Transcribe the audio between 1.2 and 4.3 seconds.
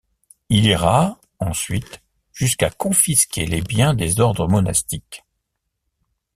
ensuite, jusqu'à confisquer les biens des